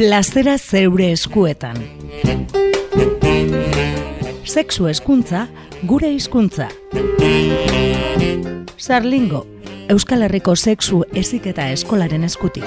Plazera 0.00 0.54
zeure 0.56 1.10
eskuetan. 1.12 1.76
Sexu 4.48 4.86
eskuntza, 4.88 5.42
gure 5.84 6.08
hizkuntza. 6.14 6.70
Sarlingo, 8.78 9.42
Euskal 9.92 10.24
Herriko 10.24 10.56
sexu 10.56 11.02
eziketa 11.12 11.68
eskolaren 11.74 12.24
eskutik. 12.24 12.64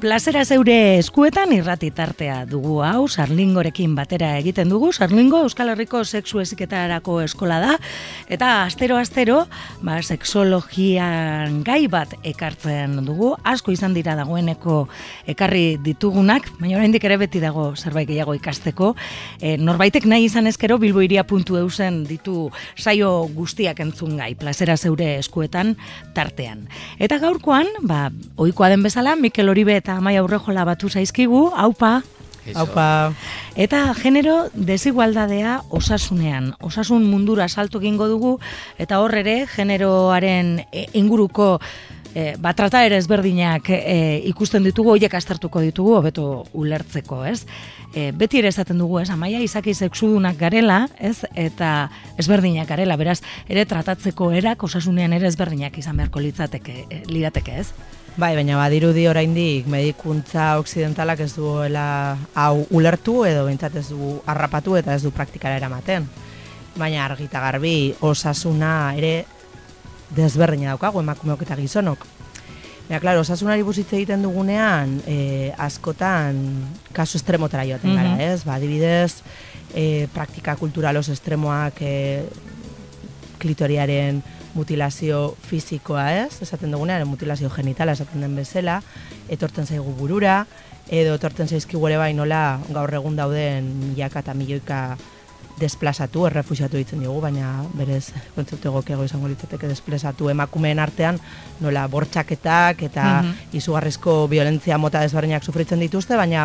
Plazera 0.00 0.46
zeure 0.48 0.96
eskuetan 0.96 1.50
irrati 1.52 1.90
tartea 1.92 2.46
dugu 2.48 2.78
hau, 2.80 3.02
Sarlingorekin 3.04 3.92
batera 3.92 4.30
egiten 4.38 4.70
dugu. 4.72 4.94
Sarlingo 4.96 5.42
Euskal 5.44 5.68
Herriko 5.74 6.00
sexu 6.06 6.40
eziketarako 6.40 7.18
eskola 7.20 7.58
da, 7.60 7.74
eta 8.32 8.62
astero-astero, 8.62 9.42
ba, 9.84 9.98
sexologian 10.00 11.58
gai 11.66 11.82
bat 11.92 12.14
ekartzen 12.24 12.94
dugu. 13.04 13.34
Asko 13.44 13.74
izan 13.76 13.92
dira 13.92 14.14
dagoeneko 14.16 14.86
ekarri 15.28 15.76
ditugunak, 15.84 16.48
baina 16.62 16.78
oraindik 16.78 17.04
ere 17.04 17.20
beti 17.20 17.44
dago 17.44 17.66
zerbait 17.76 18.08
gehiago 18.08 18.38
ikasteko. 18.38 18.94
E, 19.36 19.58
norbaitek 19.60 20.08
nahi 20.08 20.30
izan 20.30 20.48
ezkero 20.48 20.80
bilboiria.eusen 20.80 22.00
ditu 22.08 22.46
saio 22.72 23.28
guztiak 23.36 23.84
entzun 23.84 24.16
gai, 24.16 24.32
plazera 24.32 24.78
zeure 24.80 25.18
eskuetan 25.18 25.76
tartean. 26.16 26.64
Eta 26.96 27.20
gaurkoan, 27.20 27.68
ba, 27.84 28.06
oikoa 28.40 28.72
den 28.72 28.88
bezala, 28.88 29.12
Mikel 29.20 29.52
Oribe 29.52 29.76
eta 29.76 29.89
Amaia 29.96 30.20
Aurrejola 30.20 30.64
batu 30.64 30.88
zaizkigu, 30.88 31.50
haupa. 31.56 32.00
Haupa. 32.54 33.12
Eta 33.56 33.82
genero 33.94 34.48
desigualdadea 34.54 35.60
osasunean. 35.70 36.54
Osasun 36.60 37.04
mundura 37.10 37.48
salto 37.48 37.78
egingo 37.82 38.08
dugu 38.08 38.38
eta 38.78 39.00
hor 39.00 39.14
ere 39.20 39.44
generoaren 39.50 40.60
e, 40.72 40.86
inguruko 40.94 41.58
e, 42.14 42.34
ba, 42.38 42.54
trata 42.54 42.82
ere 42.86 42.98
ezberdinak 42.98 43.70
e, 43.70 44.22
ikusten 44.30 44.64
ditugu, 44.66 44.94
hoiek 44.94 45.14
astartuko 45.14 45.62
ditugu, 45.64 45.94
hobeto 46.00 46.26
ulertzeko, 46.58 47.22
ez? 47.28 47.44
E, 47.94 48.10
beti 48.16 48.40
ere 48.40 48.50
esaten 48.50 48.78
dugu, 48.80 49.00
ez? 49.02 49.08
Amaia 49.10 49.40
izaki 49.42 49.74
sexudunak 49.74 50.38
garela, 50.40 50.82
ez? 50.98 51.20
Eta 51.34 51.90
ezberdinak 52.20 52.68
garela, 52.70 52.98
beraz, 53.00 53.20
ere 53.48 53.66
tratatzeko 53.66 54.32
erak 54.36 54.64
osasunean 54.66 55.14
ere 55.16 55.28
ezberdinak 55.30 55.78
izan 55.78 56.00
beharko 56.00 56.22
litzateke, 56.24 56.84
e, 56.88 57.02
lirateke, 57.10 57.60
ez? 57.62 57.70
Bai, 58.18 58.34
baina 58.34 58.56
badirudi 58.58 59.04
oraindik 59.06 59.68
medikuntza 59.70 60.56
oksidentalak 60.58 61.20
ez 61.22 61.30
duela 61.36 62.16
hau 62.34 62.64
ulertu 62.74 63.20
edo 63.24 63.44
behintzat 63.46 63.76
ez 63.78 63.86
du 63.92 64.16
harrapatu 64.26 64.74
eta 64.80 64.96
ez 64.96 65.02
du 65.04 65.12
praktikara 65.14 65.60
eramaten. 65.60 66.08
Baina 66.74 67.04
argita 67.04 67.40
garbi 67.40 67.94
osasuna 68.00 68.94
ere 68.98 69.12
desberdina 70.16 70.72
daukagu 70.72 71.04
emakumeok 71.04 71.46
eta 71.46 71.58
gizonok. 71.60 72.06
Ja, 72.90 72.98
claro, 72.98 73.22
osasunari 73.22 73.62
buzitze 73.62 73.94
egiten 73.94 74.24
dugunean, 74.26 74.96
e, 75.06 75.52
askotan 75.62 76.40
kasu 76.92 77.20
estremotara 77.20 77.62
joaten 77.68 77.94
gara, 77.94 78.16
mm 78.16 78.24
ez? 78.26 78.42
Ba, 78.42 78.56
adibidez, 78.58 79.22
e, 79.70 80.08
praktika 80.10 80.56
kulturalos 80.58 81.06
estremoak 81.14 81.78
e, 81.86 81.94
klitoriaren 83.38 84.18
mutilazio 84.54 85.36
fisikoa, 85.46 86.08
ez? 86.24 86.42
Esaten 86.42 86.72
dugunean, 86.74 87.06
mutilazio 87.08 87.50
genitala 87.54 87.92
esaten 87.92 88.24
den 88.24 88.34
bezala, 88.36 88.80
etortzen 89.28 89.66
zaigu 89.66 89.94
burura, 89.98 90.44
edo 90.90 91.14
etortzen 91.14 91.48
zaizkigu 91.48 91.86
ere 91.88 92.00
bai 92.00 92.12
nola 92.18 92.58
gaur 92.70 92.92
egun 92.98 93.16
dauden 93.16 93.70
milaka 93.90 94.24
eta 94.24 94.34
milioika 94.34 94.80
desplazatu, 95.60 96.24
errefusiatu 96.26 96.78
ditzen 96.80 97.02
dugu, 97.04 97.20
baina 97.20 97.60
berez 97.76 98.12
kontzeptu 98.34 98.70
egokego 98.70 99.04
izango 99.04 99.28
litzateke 99.28 99.68
desplazatu 99.68 100.30
emakumeen 100.32 100.80
artean, 100.80 101.20
nola 101.60 101.86
bortxaketak 101.88 102.86
eta 102.90 103.06
mm 103.20 103.38
izugarrizko 103.60 104.28
violentzia 104.30 104.76
mota 104.78 105.00
desberdinak 105.02 105.44
sufritzen 105.44 105.80
dituzte, 105.82 106.16
baina 106.16 106.44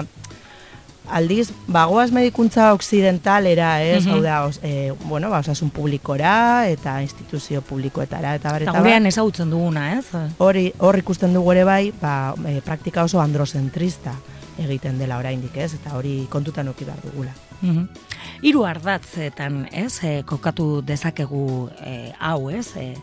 aldiz, 1.09 1.51
bagoaz 1.67 2.11
medikuntza 2.11 2.73
occidentalera, 2.73 3.81
ez, 3.81 4.05
mm 4.05 4.11
-hmm. 4.11 4.13
hau 4.13 4.21
da, 4.21 4.43
os, 4.45 4.59
e, 4.63 4.93
bueno, 5.05 5.29
ba, 5.29 5.39
osasun 5.39 5.69
publikora 5.69 6.67
eta 6.67 7.01
instituzio 7.01 7.61
publikoetara, 7.61 8.35
eta 8.35 8.51
bar, 8.51 8.61
eta 8.61 8.79
gurean 8.79 9.05
ezagutzen 9.05 9.49
duguna, 9.49 9.99
ez? 9.99 10.05
Hori, 10.37 10.73
hor 10.77 10.97
ikusten 10.97 11.33
dugu 11.33 11.51
ere 11.51 11.63
bai, 11.63 11.93
ba, 12.01 12.33
e, 12.47 12.61
praktika 12.61 13.03
oso 13.03 13.21
androzentrista 13.21 14.13
egiten 14.57 14.97
dela 14.97 15.17
oraindik, 15.17 15.57
ez? 15.57 15.73
Eta 15.73 15.95
hori 15.97 16.27
kontutan 16.29 16.67
oki 16.67 16.85
behar 16.85 16.99
dugula. 17.03 17.31
Mm 17.61 17.75
-hmm. 17.75 17.87
Hiru 18.41 18.65
ardatzetan, 18.65 19.67
ez, 19.71 20.03
e, 20.03 20.23
kokatu 20.23 20.81
dezakegu 20.81 21.69
e, 21.85 22.13
hau, 22.19 22.49
ez? 22.49 22.75
E, 22.75 22.93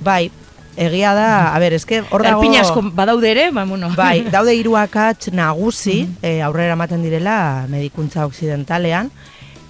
bai, 0.00 0.30
Egia 0.76 1.14
da, 1.16 1.54
a 1.54 1.58
ber, 1.58 1.72
eske 1.72 2.02
hor 2.10 2.22
dago... 2.22 2.44
asko 2.60 2.82
badaude 2.92 3.30
ere, 3.30 3.50
ba, 3.50 3.64
bueno. 3.64 3.90
Bai, 3.96 4.26
daude 4.34 4.54
hiru 4.54 4.76
akats 4.76 5.32
nagusi, 5.32 6.04
mm 6.04 6.16
-hmm. 6.20 6.42
aurrera 6.44 6.72
ematen 6.72 7.02
direla 7.02 7.66
medikuntza 7.68 8.26
oksidentalean, 8.26 9.10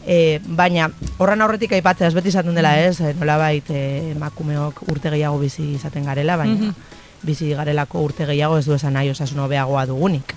e, 0.07 0.41
baina 0.47 0.91
horren 1.19 1.43
aurretik 1.43 1.73
aipatzea 1.73 2.09
ez 2.09 2.15
beti 2.15 2.29
izaten 2.29 2.55
dela 2.55 2.79
ez, 2.79 3.01
e, 3.01 3.15
nola 3.15 3.37
bait 3.39 3.71
e, 3.71 4.13
emakumeok 4.13 4.83
urte 4.89 5.11
gehiago 5.11 5.39
bizi 5.39 5.75
izaten 5.75 6.05
garela, 6.05 6.37
baina 6.37 6.55
mm 6.55 6.95
bizi 7.27 7.49
garelako 7.57 8.05
urte 8.07 8.27
gehiago 8.29 8.59
ez 8.61 8.67
du 8.67 8.75
esan 8.77 8.93
nahi 8.95 9.11
osasun 9.11 9.41
hobeagoa 9.43 9.87
dugunik. 9.89 10.35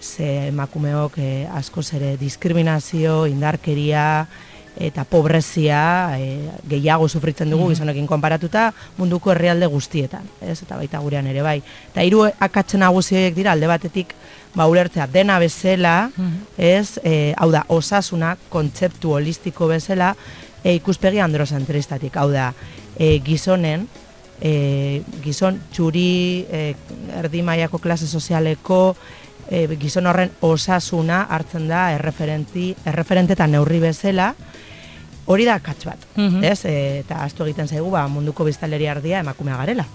Ze 0.00 0.48
emakumeok 0.52 1.18
e, 1.18 1.30
askoz 1.50 1.88
ere 1.96 2.12
diskriminazio, 2.20 3.24
indarkeria, 3.26 4.26
eta 4.76 5.04
pobrezia 5.08 6.18
e, 6.18 6.48
gehiago 6.68 7.08
sufritzen 7.08 7.50
dugu 7.50 7.64
mm 7.66 7.74
gizonekin 7.76 8.06
konparatuta 8.06 8.70
munduko 8.96 9.32
herrialde 9.32 9.66
guztietan, 9.66 10.24
ez? 10.40 10.60
Eta 10.62 10.76
baita 10.76 11.00
gurean 11.02 11.26
ere 11.26 11.42
bai. 11.42 11.58
Eta 11.90 12.04
hiru 12.06 12.24
akatzen 12.24 12.80
nagusiek 12.80 13.34
dira 13.34 13.52
alde 13.52 13.66
batetik 13.66 14.14
ba 14.54 14.66
ulertzea 14.66 15.06
dena 15.06 15.38
bezala, 15.38 16.10
ez? 16.56 16.98
E, 17.04 17.34
hau 17.36 17.50
da, 17.52 17.64
osasuna 17.68 18.36
kontzeptu 18.48 19.12
holistiko 19.18 19.68
bezala 19.68 20.14
e, 20.62 20.74
ikuspegi 20.74 21.20
androzentristatik, 21.20 22.16
hau 22.16 22.30
da, 22.32 22.52
e, 22.98 23.18
gizonen 23.24 23.86
e, 24.40 25.02
gizon 25.24 25.60
txuri 25.72 26.46
e, 26.50 26.62
erdi 27.20 27.42
mailako 27.44 27.80
klase 27.82 28.06
sozialeko 28.06 28.80
e, 29.50 29.66
gizon 29.80 30.08
horren 30.10 30.32
osasuna 30.46 31.24
hartzen 31.30 31.68
da 31.70 31.90
erreferenti, 31.94 32.72
erreferente 32.84 33.36
eta 33.36 33.48
neurri 33.50 33.80
bezala, 33.82 34.32
hori 35.26 35.46
da 35.46 35.58
katz 35.60 35.84
bat, 35.84 36.02
mm 36.16 36.44
ez? 36.44 36.64
E, 36.64 36.74
eta 37.02 37.22
astu 37.24 37.44
egiten 37.46 37.68
zaigu 37.68 37.90
ba, 37.90 38.06
munduko 38.08 38.46
biztaleri 38.46 38.88
ardia 38.88 39.20
emakumea 39.24 39.58
garela. 39.62 39.86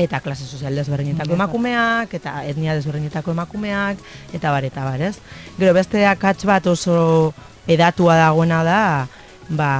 Eta 0.00 0.22
klase 0.24 0.46
sozial 0.48 0.76
desberdinetako 0.78 1.36
emakumeak, 1.36 2.14
eta 2.16 2.38
etnia 2.48 2.74
desberdinetako 2.78 3.34
emakumeak, 3.34 3.98
eta 4.32 4.52
bar, 4.54 4.64
eta 4.64 4.84
bar, 4.88 5.02
ez? 5.04 5.16
Gero 5.58 5.74
beste 5.76 6.06
akats 6.08 6.46
bat 6.48 6.66
oso 6.66 7.32
edatua 7.68 8.16
dagoena 8.16 8.62
da, 8.64 8.82
ba, 9.52 9.72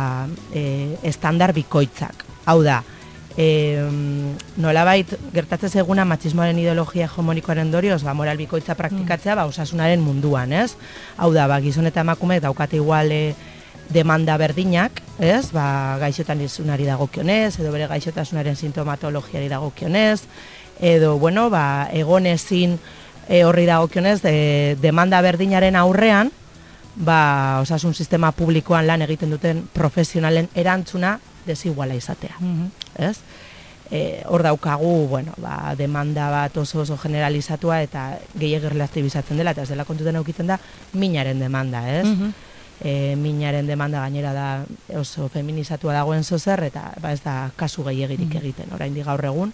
e, 0.53 0.99
estandar 1.09 1.55
bikoitzak. 1.57 2.27
Hau 2.45 2.61
da, 2.63 2.83
e, 3.37 3.81
nolabait 4.61 5.15
gertatzen 5.33 5.73
zeguna 5.73 6.05
matxismoaren 6.09 6.59
ideologia 6.61 7.09
hegemonikoaren 7.09 7.73
dorioz, 7.73 8.03
ba, 8.05 8.15
moral 8.15 8.37
bikoitza 8.41 8.77
praktikatzea, 8.79 9.37
ba, 9.39 9.47
osasunaren 9.49 10.05
munduan, 10.05 10.53
ez? 10.53 10.75
Hau 11.17 11.33
da, 11.33 11.49
ba, 11.49 11.61
gizon 11.65 11.89
eta 11.89 12.05
emakumeek 12.05 12.45
daukate 12.45 12.79
iguale, 12.81 13.33
demanda 13.93 14.37
berdinak, 14.41 15.03
ez? 15.21 15.51
Ba, 15.53 15.99
gaixotan 16.01 16.41
izunari 16.45 16.87
dagokionez, 16.89 17.59
edo 17.61 17.73
bere 17.75 17.89
gaixotasunaren 17.91 18.57
sintomatologiari 18.57 19.49
dagokionez, 19.53 20.23
edo, 20.81 21.19
bueno, 21.19 21.49
ba, 21.51 21.89
egonezin 21.93 22.79
e, 23.29 23.45
horri 23.45 23.67
dagokionez, 23.69 24.21
de, 24.25 24.77
demanda 24.83 25.21
berdinaren 25.23 25.77
aurrean, 25.77 26.33
ba, 26.97 27.61
osasun 27.63 27.95
sistema 27.95 28.33
publikoan 28.33 28.87
lan 28.87 29.05
egiten 29.07 29.31
duten 29.33 29.65
profesionalen 29.73 30.51
erantzuna 30.55 31.19
desiguala 31.47 31.97
izatea, 31.99 32.37
mm 32.41 32.71
ez? 33.03 33.17
E, 33.93 34.23
hor 34.29 34.43
daukagu, 34.45 35.07
bueno, 35.09 35.33
ba, 35.41 35.75
demanda 35.77 36.31
bat 36.33 36.57
oso 36.57 36.81
oso 36.81 36.97
generalizatua 37.01 37.83
eta 37.85 38.19
gehiagirle 38.37 38.85
aktibizatzen 38.85 39.37
dela, 39.41 39.53
eta 39.53 39.67
ez 39.67 39.73
dela 39.73 39.85
kontuten 39.89 40.17
aukiten 40.17 40.49
da, 40.49 40.59
minaren 40.93 41.41
demanda, 41.41 41.83
ez? 41.93 42.07
E, 42.83 43.15
minaren 43.17 43.67
demanda 43.67 44.01
gainera 44.03 44.33
da 44.35 44.49
oso 44.99 45.29
feminizatua 45.33 45.95
dagoen 45.95 46.25
zozer, 46.25 46.65
eta 46.67 46.91
ba 47.01 47.13
ez 47.13 47.23
da 47.23 47.51
kasu 47.57 47.85
gehiagirik 47.87 48.35
mm. 48.35 48.43
egiten, 48.43 48.75
orain 48.75 48.95
gaur 49.05 49.25
egun. 49.25 49.53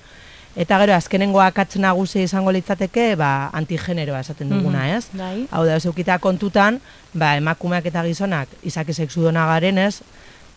Eta 0.59 0.79
gero, 0.81 0.95
azkenengo 0.97 1.39
akats 1.45 1.77
nagusi 1.79 2.23
izango 2.25 2.51
litzateke, 2.51 3.13
ba, 3.21 3.51
antigeneroa 3.55 4.21
esaten 4.25 4.49
duguna, 4.49 4.87
Mhm. 4.87 4.97
ez? 4.97 5.05
Bai. 5.13 5.47
Hau 5.53 5.65
da, 5.65 5.79
zeukita 5.79 6.19
kontutan, 6.19 6.81
ba, 7.15 7.37
emakumeak 7.37 7.87
eta 7.87 8.03
gizonak 8.03 8.49
izaki 8.65 8.93
sexudona 8.95 9.47
garenez, 9.47 10.01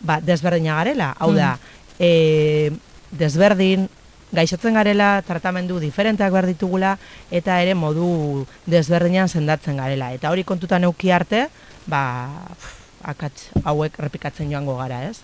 ba, 0.00 0.18
desberdina 0.20 0.74
garela. 0.80 1.14
Hau 1.20 1.32
da, 1.34 1.58
e, 2.00 2.72
desberdin, 3.12 3.88
gaixotzen 4.32 4.74
garela, 4.74 5.22
tratamendu 5.22 5.78
diferenteak 5.78 6.32
behar 6.32 6.46
ditugula, 6.46 6.96
eta 7.30 7.60
ere 7.62 7.74
modu 7.74 8.46
desberdinan 8.66 9.28
sendatzen 9.28 9.76
garela. 9.76 10.12
Eta 10.16 10.30
hori 10.32 10.42
kontutan 10.42 10.82
euki 10.88 11.12
arte, 11.12 11.48
ba, 11.86 12.02
akats 13.02 13.50
hauek 13.64 13.98
repikatzen 13.98 14.50
joango 14.52 14.76
gara, 14.78 15.02
ez? 15.10 15.20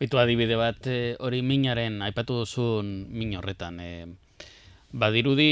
Bitu 0.00 0.18
adibide 0.20 0.56
bat 0.60 0.86
eh, 0.90 1.16
hori 1.24 1.40
minaren 1.42 2.02
aipatu 2.04 2.40
duzun 2.42 3.06
min 3.10 3.32
horretan. 3.38 3.80
E, 3.80 4.06
badirudi 4.92 5.50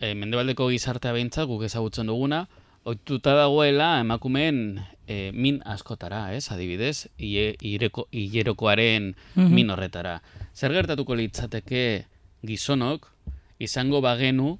e, 0.00 0.14
mendebaldeko 0.14 0.68
gizartea 0.72 1.12
behintzat 1.12 1.46
guk 1.50 1.62
ezagutzen 1.68 2.06
duguna, 2.08 2.46
ohituta 2.84 3.34
dagoela 3.36 4.00
emakumeen 4.00 4.80
e, 5.06 5.30
min 5.34 5.60
askotara, 5.68 6.32
ez? 6.34 6.48
Adibidez, 6.50 7.08
hilerokoaren 7.18 9.14
Mhm. 9.36 9.52
min 9.54 9.70
horretara. 9.70 10.20
Zer 10.54 10.72
gertatuko 10.72 11.14
litzateke 11.14 12.06
gizonok 12.44 13.08
izango 13.58 14.00
bagenu 14.00 14.58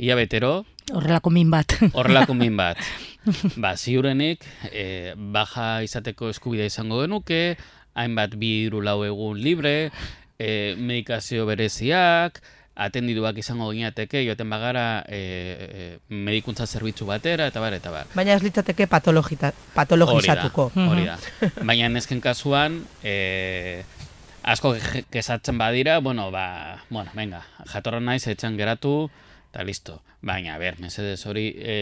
ia 0.00 0.16
betero 0.16 0.64
Horrelako 0.90 1.30
min 1.30 1.50
bat. 1.52 1.70
horrelako 1.98 2.34
min 2.34 2.56
bat. 2.58 2.78
Ba, 3.62 3.76
ziurenik, 3.76 4.42
e, 4.72 5.12
baja 5.14 5.82
izateko 5.86 6.30
eskubidea 6.32 6.66
izango 6.66 6.98
genuke, 7.04 7.54
hainbat 7.94 8.34
bi 8.40 8.64
hiru 8.64 8.80
lau 8.82 9.04
egun 9.06 9.38
libre, 9.38 9.92
e, 10.40 10.74
medikazio 10.74 11.44
bereziak, 11.46 12.40
atendiduak 12.80 13.38
izango 13.38 13.68
ginateke, 13.76 14.24
joaten 14.26 14.50
bagara 14.50 15.04
e, 15.06 15.20
e, 15.20 15.86
medikuntza 16.10 16.66
zerbitzu 16.66 17.06
batera, 17.06 17.46
eta 17.52 17.60
bar, 17.62 17.76
eta 17.78 17.92
bar. 17.94 18.10
Baina 18.16 18.34
ez 18.34 18.42
litzateke 18.42 18.88
patologizatuko. 18.90 20.70
Hori 20.74 21.06
da, 21.06 21.16
hori 21.20 21.50
da. 21.52 21.52
Baina 21.70 21.90
nesken 21.92 22.22
kasuan, 22.24 22.80
e, 23.04 23.82
asko 24.42 24.74
ke- 24.80 25.04
kesatzen 25.12 25.58
badira, 25.60 26.00
bueno, 26.00 26.30
ba, 26.34 26.80
bueno, 26.90 27.12
venga, 27.14 27.44
jatorra 27.70 28.00
naiz 28.00 28.24
etxan 28.32 28.56
geratu, 28.58 29.10
eta 29.50 29.66
listo. 29.66 30.00
Baina, 30.22 30.58
ber, 30.60 30.78
mesedez, 30.80 31.24
hori 31.26 31.48
e, 31.56 31.76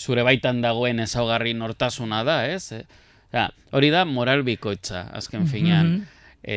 zure 0.00 0.24
baitan 0.26 0.62
dagoen 0.62 1.02
ezaugarri 1.04 1.52
nortasuna 1.58 2.22
da, 2.24 2.44
ez? 2.48 2.72
E, 2.72 2.84
ja, 3.34 3.48
hori 3.76 3.90
da 3.92 4.06
moral 4.08 4.44
bikoitza, 4.46 5.08
azken 5.16 5.48
finean. 5.50 5.98
E, 6.40 6.56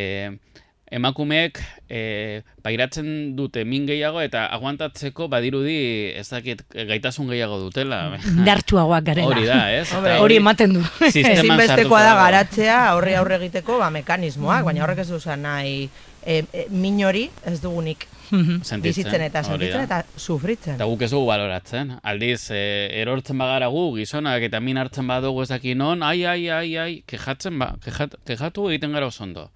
emakumeek 0.94 1.58
e, 1.90 2.44
pairatzen 2.62 3.08
dute 3.38 3.64
min 3.66 3.88
gehiago 3.90 4.22
eta 4.22 4.46
aguantatzeko 4.54 5.28
badirudi 5.32 5.76
ez 6.14 6.28
dakit 6.30 6.62
gaitasun 6.74 7.32
gehiago 7.34 7.58
dutela. 7.64 8.04
Indartsuagoak 8.36 9.10
garela. 9.10 9.34
Hori 9.34 9.50
da, 9.50 9.60
ez? 9.74 9.88
Eta 9.90 10.20
Hori 10.22 10.38
ematen 10.42 10.78
du. 10.78 10.86
Ezinbestekoa 11.10 12.04
da 12.06 12.16
garatzea 12.22 12.80
aurre 12.92 13.18
aurre 13.20 13.42
egiteko 13.42 13.82
ba, 13.82 13.90
mekanismoak, 13.96 14.68
baina 14.70 14.86
horrek 14.86 15.04
ez 15.04 15.10
du 15.10 15.22
nahi 15.42 15.78
e, 16.26 16.44
e, 16.44 16.68
min 16.70 17.02
hori 17.04 17.30
ez 17.50 17.60
dugunik 17.62 18.08
Sentitzen, 18.30 18.82
bizitzen 18.82 19.22
eta 19.22 19.44
sentitzen 19.44 19.84
eta 19.86 20.04
sufritzen. 20.18 20.76
Eta 20.76 20.86
guk 20.90 21.02
ez 21.02 21.12
dugu 21.12 21.26
baloratzen. 21.28 21.98
Aldiz, 22.04 22.50
e, 22.52 22.62
erortzen 23.02 23.38
bagara 23.38 23.68
gu, 23.74 23.84
gizonak 23.98 24.42
eta 24.48 24.60
min 24.64 24.78
hartzen 24.82 25.08
badugu 25.08 25.44
ez 25.44 25.50
daki 25.50 25.76
non, 25.76 26.04
ai, 26.04 26.24
ai, 26.26 26.48
ai, 26.50 26.78
ai, 26.78 26.94
kejatzen 27.08 27.60
ba, 27.60 27.74
kejat, 27.84 28.16
kejatu 28.26 28.70
egiten 28.72 28.92
gara 28.96 29.08
oso 29.12 29.24
ondo. 29.24 29.50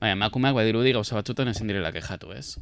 Baina, 0.00 0.12
emakumeak 0.16 0.54
badirudi 0.58 0.92
gauza 0.92 1.14
batzutan 1.16 1.48
ezin 1.48 1.68
direla 1.70 1.92
kejatu, 1.92 2.32
ez? 2.36 2.56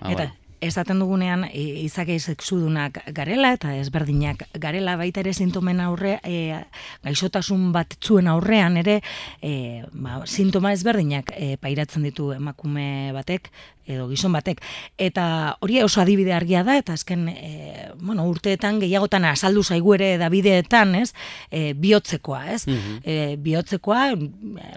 Ba, 0.00 0.12
Eta 0.12 0.26
bueno. 0.28 0.36
esaten 0.60 0.98
dugunean 0.98 1.44
i- 1.54 1.84
izaki 1.84 2.18
sexudunak 2.18 3.00
garela 3.14 3.52
eta 3.54 3.76
ezberdinak 3.78 4.44
garela 4.58 4.96
baita 4.98 5.20
ere 5.20 5.32
sintomen 5.32 5.80
aurre 5.80 6.16
e, 6.26 6.58
gaixotasun 7.04 7.70
batzuen 7.72 8.26
aurrean 8.26 8.76
ere 8.76 9.00
e, 9.42 9.84
ba, 9.92 10.20
sintoma 10.26 10.72
ezberdinak 10.74 11.30
e, 11.36 11.56
pairatzen 11.62 12.02
ditu 12.02 12.32
emakume 12.34 13.12
batek 13.14 13.50
edo 13.88 14.06
gizon 14.10 14.32
batek 14.36 14.60
eta 15.00 15.56
hori 15.64 15.80
oso 15.82 16.00
adibide 16.02 16.32
argia 16.36 16.62
da 16.64 16.76
eta 16.76 16.92
azken 16.92 17.28
e, 17.32 17.88
bueno, 18.00 18.26
urteetan 18.28 18.78
gehiagotan 18.82 19.24
azaldu 19.24 19.62
zaigu 19.64 19.94
ere 19.96 20.10
dabideetan, 20.20 20.94
ez? 20.94 21.14
E, 21.50 21.72
bihotzekoa, 21.74 22.42
ez? 22.52 22.66
Mhm. 22.68 22.98
e, 23.02 23.36
bihotzekoa, 23.40 24.02
e, 24.12 24.18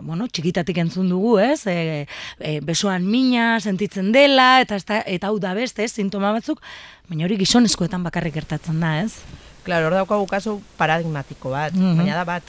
bueno, 0.01 0.27
txikitatik 0.31 0.77
entzun 0.77 1.09
dugu, 1.11 1.37
ez? 1.39 1.65
E, 1.67 2.07
e, 2.39 2.59
besoan 2.65 3.05
mina 3.05 3.59
sentitzen 3.59 4.11
dela, 4.15 4.61
eta, 4.63 4.75
ez 4.79 4.85
da- 4.85 5.03
eta 5.05 5.27
hau 5.27 5.37
da 5.39 5.53
beste, 5.53 5.83
ez? 5.83 5.91
Sintoma 5.91 6.31
batzuk, 6.31 6.61
baina 7.09 7.25
hori 7.27 7.37
gizonezkoetan 7.37 8.03
bakarrik 8.03 8.33
gertatzen 8.33 8.79
da, 8.79 9.01
ez? 9.03 9.19
Claro, 9.63 9.87
hor 9.91 9.93
daukagu 9.99 10.25
kasu 10.25 10.61
paradigmatiko 10.77 11.51
bat, 11.51 11.73
Mhm. 11.73 11.97
baina 11.97 12.15
da 12.15 12.23
bat. 12.25 12.43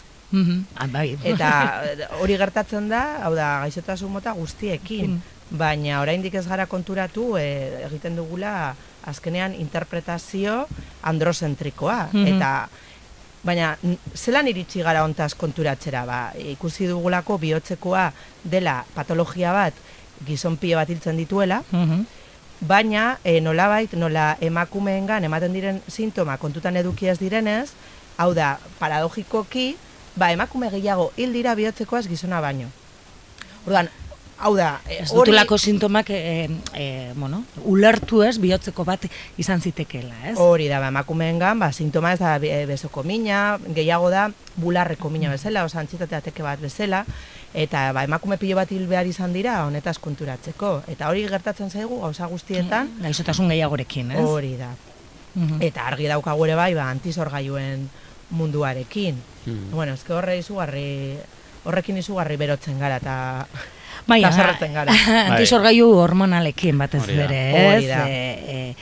Ah, 0.81 0.87
bai. 0.89 1.19
Eta 1.29 1.83
hori 2.23 2.39
gertatzen 2.41 2.87
da, 2.89 3.03
hau 3.27 3.35
da, 3.37 3.59
gaixotasun 3.67 4.09
mota 4.11 4.33
guztiekin. 4.33 5.11
Mm. 5.19 5.21
Baina 5.53 6.01
oraindik 6.01 6.35
ez 6.35 6.47
gara 6.49 6.65
konturatu 6.67 7.37
e, 7.37 7.45
egiten 7.87 8.17
dugula 8.17 8.75
azkenean 9.05 9.55
interpretazio 9.55 10.67
androzentrikoa. 11.03 12.09
Mhm. 12.13 12.27
Eta 12.37 12.53
Baina, 13.43 13.73
zelan 14.15 14.47
iritsi 14.47 14.85
gara 14.87 15.01
hontaz 15.03 15.33
konturatzera, 15.35 16.05
ba, 16.07 16.19
ikusi 16.39 16.87
dugulako 16.87 17.41
bihotzekoa 17.43 18.05
dela 18.45 18.85
patologia 18.95 19.51
bat, 19.53 19.75
gizon 20.25 20.55
pilo 20.63 20.77
bat 20.79 20.89
hiltzen 20.89 21.17
dituela, 21.19 21.65
Mhm. 21.73 22.05
baina 22.61 23.19
e, 23.25 23.41
nolabait, 23.41 23.93
nola 23.99 24.37
emakumeengan 24.41 25.25
ematen 25.27 25.53
diren 25.53 25.81
sintoma 25.91 26.37
kontutan 26.39 26.77
eduki 26.77 27.09
ez 27.11 27.19
direnez, 27.19 27.73
hau 28.17 28.33
da, 28.33 28.61
paradogikoki, 28.79 29.75
ba, 30.15 30.31
emakume 30.31 30.71
gehiago 30.71 31.11
hil 31.17 31.33
dira 31.33 31.57
bihotzekoaz 31.59 32.07
gizona 32.07 32.41
baino. 32.41 32.69
Orduan, 33.67 33.89
hau 34.43 34.57
da, 34.59 34.81
e, 34.89 34.99
Ez 35.03 35.11
hori- 35.13 35.31
dutulako 35.31 35.57
sintomak, 35.59 36.11
e, 36.11 36.49
e, 36.75 37.13
bueno, 37.15 37.45
ulertu 37.65 38.23
ez, 38.27 38.39
bihotzeko 38.43 38.85
bat 38.85 39.07
izan 39.39 39.61
zitekeela, 39.63 40.15
ez? 40.31 40.37
Hori 40.39 40.67
da, 40.69 40.81
ba, 40.83 40.89
emakumeengan, 40.91 41.59
ba, 41.63 41.71
sintoma 41.73 42.13
ez 42.13 42.19
da 42.19 42.39
be- 42.43 42.67
bezoko 42.67 43.05
mina, 43.07 43.59
gehiago 43.75 44.11
da 44.11 44.31
bularreko 44.57 45.11
mina 45.11 45.31
bezala, 45.31 45.63
osa 45.65 45.79
antxitate 45.81 46.17
ateke 46.19 46.43
bat 46.43 46.61
bezala, 46.61 47.05
eta 47.55 47.93
ba, 47.93 48.03
emakume 48.05 48.37
pilo 48.39 48.57
bat 48.57 48.71
hil 48.73 48.87
behar 48.91 49.07
izan 49.07 49.33
dira 49.33 49.61
honetaz 49.67 49.99
konturatzeko. 50.03 50.83
Eta 50.89 51.09
hori 51.09 51.23
gertatzen 51.29 51.71
zaigu, 51.71 52.01
gauza 52.01 52.27
guztietan, 52.27 52.91
Gaixotasun 53.01 53.49
gehiagorekin, 53.49 54.11
ez? 54.11 54.25
hori 54.27 54.57
da. 54.57 54.75
Mhm. 55.35 55.63
Eta 55.63 55.87
argi 55.87 56.07
daukagu 56.11 56.45
ere 56.45 56.55
bai, 56.59 56.75
ba, 56.75 56.91
antizorgailuen 56.91 57.89
munduarekin. 58.31 59.17
Mhm. 59.47 59.71
Bueno, 59.71 59.95
ezke 59.95 60.13
horre 60.13 60.39
izugarri, 60.39 61.17
horrekin 61.65 61.97
izugarri 61.99 62.37
berotzen 62.37 62.79
gara, 62.81 62.97
eta 62.97 63.47
Bai, 64.07 64.21
eta 64.23 64.33
zerretzen 64.33 64.75
gara. 64.75 64.95
Antisorgailu 65.31 65.89
hormonalekin 66.03 66.79
batez 66.83 67.05
bere, 67.07 67.41
ez? 67.51 67.65
Hori 67.77 67.89
da. 67.91 68.03
E, 68.09 68.75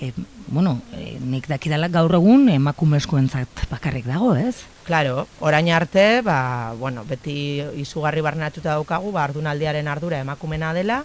e, 0.00 0.08
e, 0.08 0.12
bueno, 0.46 0.80
e, 0.94 1.16
nik 1.20 1.48
dakidala 1.50 1.88
gaur 1.92 2.14
egun 2.18 2.48
emakumezkoentzat 2.52 3.66
bakarrik 3.70 4.06
dago, 4.08 4.34
ez? 4.36 4.56
Claro, 4.86 5.26
orain 5.40 5.68
arte, 5.74 6.22
ba, 6.22 6.74
bueno, 6.78 7.04
beti 7.08 7.62
izugarri 7.82 8.22
barnatuta 8.22 8.76
daukagu, 8.76 9.10
ba, 9.16 9.24
ardunaldiaren 9.26 9.88
ardura 9.88 10.20
emakumena 10.22 10.72
dela, 10.76 11.02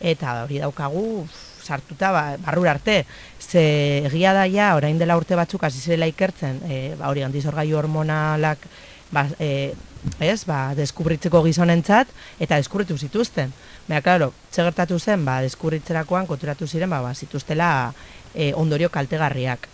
eta 0.00 0.40
hori 0.42 0.58
daukagu 0.58 1.06
sartuta 1.62 2.10
ba, 2.10 2.22
barrura 2.42 2.72
arte. 2.74 3.04
Ze 3.38 4.06
egia 4.08 4.32
da 4.34 4.48
ja, 4.50 4.72
orain 4.74 4.98
dela 4.98 5.16
urte 5.16 5.38
batzuk 5.38 5.62
hasi 5.62 5.78
zirela 5.78 6.08
ikertzen, 6.10 6.58
e, 6.66 6.80
ba, 6.98 7.12
hori 7.12 7.22
handizorgailu 7.22 7.78
hormonalak 7.78 8.66
ba, 9.12 9.26
e, 9.38 9.74
ez, 10.18 10.44
ba, 10.48 10.72
deskubritzeko 10.74 11.42
gizonentzat, 11.44 12.08
eta 12.42 12.58
deskubritu 12.58 12.96
zituzten. 12.98 13.52
Baina, 13.86 14.02
claro, 14.02 14.32
ze 14.50 14.64
gertatu 14.64 14.98
zen, 14.98 15.24
ba, 15.24 15.40
deskubritzerakoan 15.44 16.26
konturatu 16.26 16.66
ziren, 16.66 16.90
ba, 16.90 17.02
ba, 17.04 17.14
zituztela 17.14 17.92
e, 18.34 18.52
ondorio 18.54 18.90
kaltegarriak. 18.90 19.68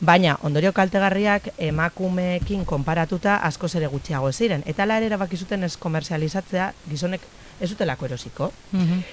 Baina, 0.00 0.38
ondorio 0.42 0.72
kaltegarriak 0.74 1.52
emakumeekin 1.60 2.64
konparatuta 2.66 3.36
askoz 3.46 3.74
ere 3.78 3.86
gutxiago 3.86 4.32
ziren. 4.32 4.64
Eta 4.66 4.82
ala 4.82 4.96
ere 4.98 5.06
erabaki 5.12 5.36
zuten 5.36 5.62
ez 5.62 5.76
komerzializatzea 5.78 6.72
gizonek 6.88 7.26
ez 7.60 7.68
zutelako 7.70 8.08
erosiko. 8.08 8.52
Mhm. 8.72 9.04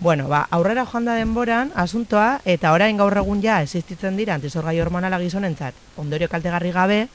Bueno, 0.00 0.28
ba, 0.28 0.46
aurrera 0.50 0.86
joan 0.88 1.04
da 1.04 1.14
denboran, 1.18 1.72
asuntoa, 1.76 2.40
eta 2.48 2.72
orain 2.72 2.96
gaur 2.96 3.18
egun 3.20 3.42
ja 3.44 3.60
existitzen 3.60 4.16
dira 4.16 4.32
antizorgai 4.34 4.78
hormonala 4.80 5.18
gizonentzat 5.20 5.74
ondorio 6.00 6.28
kaltegarri 6.32 6.72
gabe, 6.72 7.08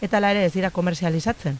eta 0.00 0.18
ala 0.18 0.32
ere 0.34 0.44
ez 0.44 0.52
dira 0.52 0.70
komerzializatzen. 0.70 1.58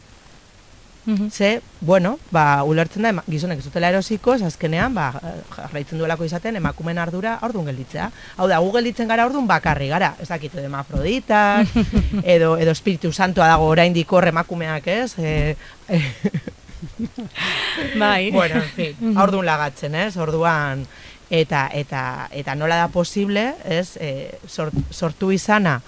Mhm. 1.05 1.29
Ze, 1.31 1.61
bueno, 1.79 2.19
ba, 2.29 2.63
ulertzen 2.63 3.07
da, 3.07 3.23
gizonek 3.25 3.59
ez 3.59 3.65
dutela 3.65 3.89
erosiko, 3.89 4.35
ez 4.35 4.43
azkenean, 4.45 4.93
ba, 4.93 5.07
jarraitzen 5.55 5.97
duelako 5.97 6.27
izaten 6.27 6.59
emakumen 6.59 6.99
ardura 7.01 7.39
ordun 7.41 7.65
gelditzea. 7.65 8.11
Hau 8.37 8.47
da, 8.47 8.59
gu 8.61 8.71
gelditzen 8.75 9.09
gara 9.09 9.25
ordun 9.25 9.47
bakarri 9.49 9.89
gara, 9.89 10.13
ez 10.21 10.29
dakit, 10.29 10.53
edo 10.53 10.67
hermafroditak, 10.69 11.73
edo, 12.35 12.53
edo 12.61 12.75
espiritu 12.75 13.11
santoa 13.11 13.47
dago 13.55 13.71
oraindik 13.73 14.13
hor 14.13 14.29
emakumeak, 14.29 14.87
ez? 14.87 15.15
E, 15.17 15.55
Bai. 17.97 18.29
bueno, 18.37 18.61
en 18.61 18.69
fin, 18.75 19.17
ordun 19.17 19.45
lagatzen, 19.45 19.95
ez? 19.95 20.13
Orduan, 20.21 20.85
eta 21.31 21.65
eta 21.73 22.27
eta 22.29 22.55
nola 22.59 22.77
da 22.77 22.91
posible, 22.93 23.55
ez, 23.65 23.97
e, 23.97 24.29
sort, 24.45 24.77
sortu 24.93 25.31
izana 25.33 25.79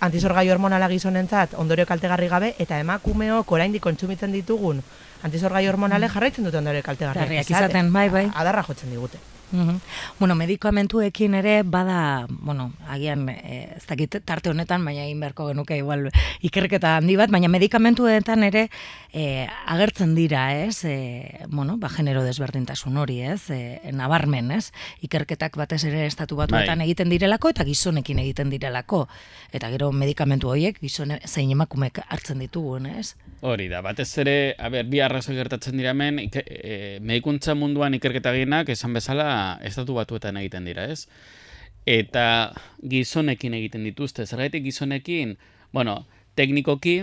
antizorgailu 0.00 0.52
hormonala 0.52 0.88
gizonentzat 0.88 1.54
ondorio 1.54 1.86
kaltegarri 1.86 2.28
gabe 2.28 2.52
eta 2.58 2.78
emakumeok 2.82 3.52
oraindik 3.52 3.82
kontsumitzen 3.82 4.32
ditugun 4.32 4.82
antizorgailu 5.24 5.72
hormonale 5.72 6.08
jarraitzen 6.12 6.44
dute 6.44 6.58
ondorio 6.58 6.82
kaltegarri. 6.82 7.20
Garriak 7.20 7.50
izaten, 7.50 7.92
bai, 7.92 8.08
bai. 8.10 8.28
Adarra 8.34 8.62
jotzen 8.66 8.90
digute. 8.92 9.18
Mhm. 9.52 9.80
Bueno, 10.18 10.34
medikamentuekin 10.34 11.34
ere 11.34 11.62
bada, 11.62 12.26
bueno, 12.28 12.72
agian 12.88 13.28
eh, 13.28 13.74
ez 13.76 13.86
dakit 13.86 14.18
tarte 14.24 14.50
honetan, 14.50 14.84
baina 14.84 15.04
egin 15.04 15.20
beharko 15.22 15.46
genuke 15.52 15.76
igual 15.78 16.08
ikerketa 16.42 16.96
handi 16.96 17.14
bat, 17.16 17.30
baina 17.30 17.48
medikamentuetan 17.48 18.42
ere 18.42 18.66
eh, 19.12 19.46
agertzen 19.66 20.14
dira, 20.16 20.48
ez? 20.64 20.84
Eh, 20.84 21.44
bueno, 21.48 21.76
ba 21.78 21.88
genero 21.88 22.24
desberdintasun 22.24 22.96
hori, 22.96 23.20
ez? 23.22 23.50
Eh, 23.50 23.92
nabarmen, 23.92 24.50
ez? 24.50 24.72
Ikerketak 25.06 25.56
batez 25.56 25.84
ere 25.84 26.06
estatu 26.06 26.36
batuetan 26.36 26.82
Bai. 26.82 26.88
egiten 26.88 27.12
direlako 27.12 27.54
eta 27.54 27.64
gizonekin 27.64 28.18
egiten 28.18 28.50
direlako. 28.50 29.06
Eta 29.52 29.70
gero 29.70 29.92
medikamentu 29.92 30.50
horiek 30.50 30.80
gizone 30.82 31.20
zein 31.26 31.54
emakumek 31.54 32.02
hartzen 32.08 32.42
ditugun, 32.42 32.86
ez? 32.86 33.14
Hori 33.46 33.68
da, 33.68 33.80
batez 33.84 34.10
ere, 34.18 34.56
a 34.58 34.68
ber, 34.72 34.88
bi 34.90 35.00
arrazoi 35.04 35.36
gertatzen 35.36 35.76
dira 35.78 35.92
hemen, 35.94 36.18
e, 36.32 36.98
medikuntza 37.00 37.54
munduan 37.54 37.94
ikerketa 37.94 38.32
gehienak 38.34 38.72
esan 38.72 38.96
bezala 38.96 39.35
estatu 39.66 39.94
batuetan 39.98 40.36
egiten 40.40 40.64
dira, 40.68 40.84
ez? 40.92 41.06
Eta 41.86 42.52
gizonekin 42.82 43.54
egiten 43.54 43.84
dituzte, 43.86 44.26
zergaitik 44.26 44.64
gizonekin, 44.66 45.36
bueno, 45.72 46.00
teknikoki, 46.34 46.96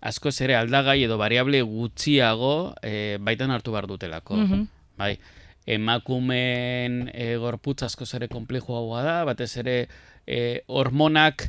askoz 0.00 0.38
ere 0.44 0.56
aldagai 0.56 1.02
edo 1.04 1.18
variable 1.20 1.60
gutxiago 1.68 2.74
e, 2.82 3.18
baitan 3.20 3.52
hartu 3.52 3.72
behar 3.74 3.86
dutelako. 3.90 4.36
Mhm. 4.40 4.66
Bai, 4.96 5.12
emakumeen 5.66 7.10
e, 7.12 7.34
gorputz 7.40 7.82
askoz 7.86 8.10
ere 8.16 8.28
konplejoagoa 8.32 9.02
da, 9.04 9.16
batez 9.28 9.50
ere 9.60 9.76
e, 10.26 10.62
hormonak 10.68 11.48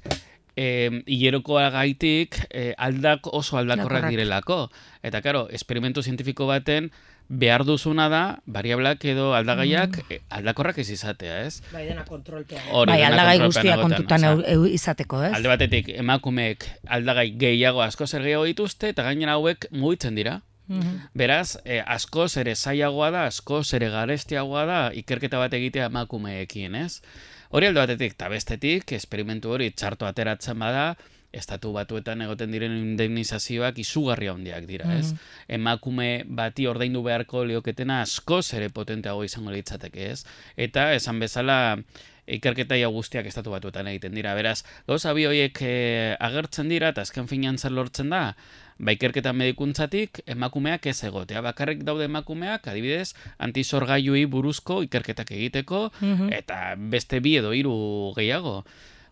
e, 0.55 0.67
hilerokoa 1.05 1.70
gaitik 1.75 2.39
e, 2.50 2.74
aldak 2.77 3.27
oso 3.32 3.58
aldakorrak 3.60 4.05
Aldakorrak. 4.05 4.12
direlako. 4.12 4.60
Eta, 5.03 5.22
karo, 5.22 5.48
esperimentu 5.51 6.03
zientifiko 6.03 6.48
baten 6.50 6.91
behar 7.27 7.63
duzuna 7.65 8.08
da, 8.10 8.39
variablak 8.46 9.03
edo 9.10 9.32
aldagaiak 9.34 9.98
e, 10.10 10.20
aldakorrak 10.29 10.77
ez 10.84 10.89
izatea, 10.94 11.39
ez? 11.46 11.62
Bai, 11.74 11.86
dena 11.88 12.05
kontrolpean. 12.05 12.62
Hori 12.72 12.94
bai, 12.94 13.01
aldagai 13.08 13.38
guztia 13.41 13.77
kontutan 13.82 14.27
izateko, 14.70 15.24
ez? 15.25 15.32
Alde 15.38 15.51
batetik, 15.51 15.89
emakumeek 15.96 16.67
aldagai 16.98 17.32
gehiago 17.41 17.82
asko 17.86 18.08
zer 18.08 18.25
gehiago 18.25 18.46
dituzte, 18.50 18.94
eta 18.94 19.08
gainera 19.08 19.39
hauek 19.39 19.70
mugitzen 19.72 20.15
dira. 20.15 20.41
Mhm. 20.67 21.10
Beraz, 21.13 21.58
eh, 21.63 21.84
askoz 21.86 22.38
ere 22.41 22.55
zailagoa 22.55 23.12
da, 23.12 23.25
askoz 23.29 23.74
ere 23.77 23.89
garestiagoa 23.94 24.65
da 24.65 24.79
ikerketa 24.94 25.38
bat 25.38 25.53
egitea 25.53 25.89
emakumeekin, 25.91 26.75
ez? 26.75 27.01
Hori 27.50 27.67
alde 27.70 27.84
batetik, 27.84 28.15
eta 28.17 28.29
bestetik, 28.29 28.91
esperimentu 28.98 29.53
hori 29.53 29.70
txarto 29.72 30.08
ateratzen 30.10 30.58
bada, 30.60 30.96
estatu 31.36 31.74
batuetan 31.75 32.22
egoten 32.25 32.51
diren 32.56 32.72
indemnizazioak 32.77 33.77
izugarri 33.84 34.27
handiak 34.32 34.65
dira, 34.70 34.88
ez? 34.98 35.13
Emakume 35.48 36.24
bati 36.27 36.65
ordaindu 36.68 37.04
beharko 37.04 37.44
lioketena 37.46 38.01
askoz 38.06 38.54
ere 38.58 38.70
potenteago 38.70 39.24
izango 39.27 39.51
litzateke, 39.51 40.12
ez? 40.12 40.25
Eta 40.58 40.94
esan 40.96 41.20
bezala 41.20 41.77
ikerketa 42.25 42.74
ia 42.80 42.88
guztiak 42.89 43.27
estatu 43.30 43.51
batuetan 43.54 43.86
egiten 43.92 44.15
dira. 44.18 44.34
Beraz, 44.34 44.63
gauza 44.88 45.12
bi 45.13 45.27
horiek 45.30 45.60
eh, 45.62 46.15
agertzen 46.20 46.72
dira 46.72 46.89
eta 46.89 47.04
azken 47.06 47.27
finean 47.30 47.60
zer 47.62 47.72
lortzen 47.75 48.10
da, 48.10 48.32
ba 48.80 48.92
ikerketa 48.96 49.32
medikuntzatik 49.34 50.24
emakumeak 50.25 50.88
ez 50.89 50.98
egotea. 51.06 51.44
Bakarrik 51.46 51.84
daude 51.86 52.08
emakumeak, 52.10 52.65
adibidez, 52.68 53.13
antizorgailuei 53.38 54.25
buruzko 54.25 54.82
ikerketak 54.88 55.32
egiteko 55.38 55.92
Mhm. 56.01 56.34
eta 56.34 56.74
beste 56.77 57.20
bi 57.22 57.38
edo 57.38 57.54
hiru 57.54 57.77
gehiago. 58.18 58.63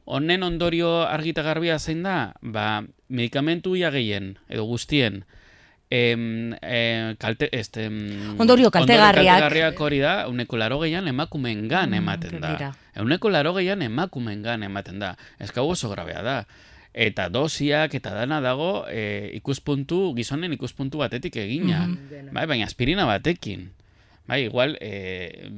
Honen 0.05 0.43
ondorio 0.43 1.03
argita 1.07 1.41
garbia 1.41 1.79
zein 1.79 2.03
da, 2.03 2.33
ba, 2.41 2.83
medikamentu 3.07 3.75
ia 3.79 3.89
gehien, 3.91 4.37
edo 4.49 4.65
guztien, 4.67 5.23
em, 5.89 6.53
em, 6.61 7.15
kalte, 7.21 7.47
este, 7.55 7.85
em, 7.85 8.35
Ondorio 8.39 8.71
kaltegarriak. 8.71 9.23
kaltegarriak 9.39 9.79
hori 9.79 9.99
da, 10.03 10.27
uneko 10.27 10.57
laro 10.57 10.79
gehian 10.81 11.07
emakumeen 11.07 11.67
gan 11.69 11.89
Mm, 11.91 11.93
ematen 12.01 12.41
da. 12.41 12.51
dira. 12.51 12.71
Euneko 12.95 13.29
laro 13.29 13.53
gehian 13.53 13.81
emakumeen 13.81 14.43
gan 14.43 14.63
ematen 14.63 14.99
da. 14.99 15.15
Ez 15.39 15.51
gau 15.51 15.69
oso 15.69 15.89
grabea 15.89 16.21
da. 16.21 16.45
Eta 16.93 17.29
dosiak 17.29 17.93
eta 17.95 18.11
dana 18.13 18.41
dago 18.41 18.85
e, 18.89 19.31
ikuspuntu, 19.35 20.13
gizonen 20.15 20.53
ikuspuntu 20.53 20.97
batetik 20.99 21.35
egina. 21.37 21.87
Bai, 22.31 22.45
baina 22.45 22.65
aspirina 22.65 23.05
batekin. 23.05 23.71
Bai, 24.25 24.45
igual, 24.45 24.77
e, 24.79 25.51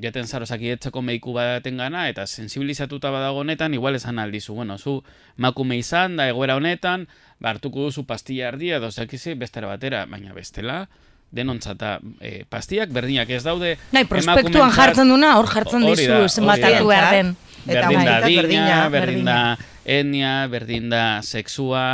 jaten 0.00 0.28
zaro 0.28 0.46
etzako 0.46 1.02
mediku 1.02 1.32
baten 1.32 1.76
gana, 1.76 2.08
eta 2.08 2.26
sensibilizatuta 2.26 3.10
badago 3.10 3.40
honetan, 3.40 3.74
igual 3.74 3.96
esan 3.96 4.18
aldizu, 4.18 4.54
bueno, 4.54 4.78
zu 4.78 5.02
makume 5.36 5.76
izan 5.76 6.16
da 6.16 6.28
egoera 6.28 6.54
honetan, 6.54 7.08
hartuko 7.42 7.88
duzu 7.88 8.04
pastilla 8.06 8.48
erdia, 8.48 8.76
edo 8.76 8.92
zekizi, 8.92 9.34
bestera 9.34 9.66
batera, 9.66 10.06
baina 10.06 10.32
bestela, 10.32 10.88
denontzata 11.32 11.98
e, 12.20 12.44
pastillak 12.44 12.92
berdinak 12.92 13.30
ez 13.32 13.42
daude 13.42 13.76
Nahi, 13.90 14.04
prospektuan 14.04 14.70
jartzen 14.70 15.08
duna, 15.08 15.38
hor 15.40 15.48
jartzen 15.48 15.82
da, 15.82 15.94
dizu, 15.96 16.28
zenbat 16.28 16.60
hori 16.60 16.62
da. 16.62 16.72
hartu 16.76 16.90
behar 16.90 17.14
den. 17.16 17.36
Eta 17.62 17.88
berdin 17.88 18.04
da 18.04 18.16
guztiak 18.20 18.44
adina, 18.44 18.50
berdina, 18.52 18.90
berdin 18.92 19.24
da 19.24 19.38
etnia, 19.96 20.34
berdin 20.52 20.90
da 20.92 21.04
sexua, 21.22 21.86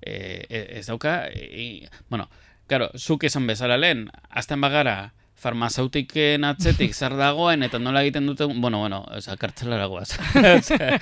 e, 0.00 0.16
e, 0.48 0.62
ez 0.80 0.86
dauka, 0.88 1.18
e, 1.30 1.86
bueno, 2.08 2.26
claro, 2.66 2.90
zuk 2.96 3.28
esan 3.28 3.46
bezala 3.46 3.76
lehen, 3.78 4.06
azten 4.30 4.64
bagara, 4.64 5.12
farmazeutiken 5.36 6.46
atzetik 6.48 6.94
zer 6.96 7.12
dagoen, 7.16 7.62
eta 7.66 7.78
nola 7.78 8.00
egiten 8.04 8.26
dute, 8.26 8.46
bueno, 8.48 8.80
bueno, 8.80 9.02
oza, 9.12 9.36
kartzelara 9.36 9.86
goaz. 9.86 10.16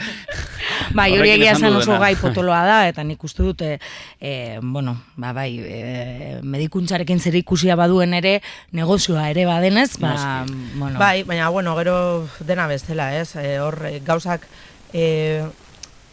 Bai, 0.99 1.09
hori 1.14 1.31
egia 1.37 1.53
esan 1.55 1.76
oso 1.79 1.99
gai 2.03 2.14
potoloa 2.19 2.62
da, 2.67 2.79
eta 2.91 3.05
nik 3.07 3.23
uste 3.25 3.45
dute, 3.47 3.69
e, 4.19 4.59
bueno, 4.61 4.97
ba, 5.17 5.31
bai, 5.37 5.50
e, 5.62 6.41
medikuntzarekin 6.43 7.23
zer 7.23 7.38
ikusia 7.38 7.76
baduen 7.79 8.17
ere, 8.19 8.41
negozioa 8.75 9.29
ere 9.31 9.47
badenez, 9.47 9.93
ba, 10.03 10.17
bueno, 10.75 10.99
Bai, 10.99 11.23
baina, 11.23 11.49
bueno, 11.55 11.76
gero 11.79 11.97
dena 12.41 12.67
bezala, 12.67 13.12
ez? 13.21 13.37
E, 13.38 13.61
hor, 13.62 13.79
gauzak, 14.05 14.49
e, 14.93 15.45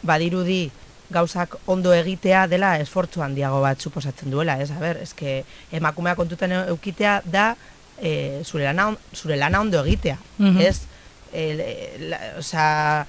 badirudi, 0.06 0.68
gauzak 1.12 1.58
ondo 1.68 1.92
egitea 1.92 2.46
dela 2.48 2.76
esfortzu 2.80 3.20
handiago 3.20 3.60
bat 3.60 3.82
suposatzen 3.82 4.30
duela, 4.32 4.56
ez? 4.62 4.70
A 4.72 4.80
ber, 4.80 5.02
eske 5.02 5.42
emakumea 5.74 6.16
kontutan 6.16 6.54
eukitea 6.62 7.20
da 7.26 7.52
e, 8.00 8.40
zure, 8.44 8.64
lana, 8.64 8.96
zure 9.14 9.36
lana 9.36 9.60
ondo 9.60 9.84
egitea, 9.84 10.18
Mhm. 10.38 10.60
ez? 10.60 10.80
E, 11.32 11.98
la, 12.08 12.18
osea, 12.38 13.06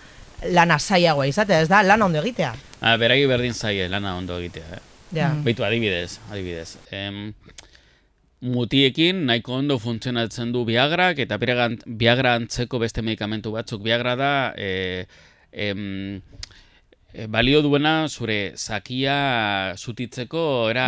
lana 0.51 0.77
zailagoa 0.79 1.27
izatea, 1.27 1.61
ez 1.61 1.67
da, 1.69 1.83
lana 1.83 2.05
ondo 2.05 2.19
egitea. 2.21 2.53
ah, 2.81 2.97
beragi 2.97 3.25
berdin 3.27 3.53
zaie 3.53 3.87
lana 3.89 4.15
ondo 4.17 4.39
egitea, 4.39 4.63
eh? 4.73 4.79
Ja. 5.13 5.29
Mm. 5.29 5.43
Beitu, 5.43 5.63
adibidez, 5.63 6.19
adibidez. 6.31 6.77
Em, 6.91 7.33
mutiekin 8.41 9.25
nahiko 9.27 9.53
ondo 9.55 9.77
funtzionatzen 9.79 10.51
du 10.51 10.65
Viagrak 10.65 11.19
eta 11.23 11.37
Viagra, 11.39 11.69
Viagra 11.85 12.33
antzeko 12.39 12.79
beste 12.81 13.01
medikamentu 13.01 13.51
batzuk. 13.55 13.83
Viagra 13.85 14.15
da 14.19 14.31
e, 14.57 15.05
em, 15.51 16.19
e, 17.13 17.27
balio 17.27 17.61
duena 17.61 18.07
zure 18.09 18.53
zakia 18.57 19.75
zutitzeko 19.77 20.69
era 20.71 20.87